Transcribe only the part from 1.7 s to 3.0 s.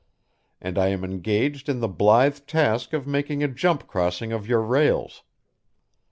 the blithe task